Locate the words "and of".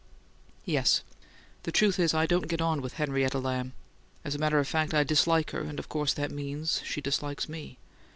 5.61-5.89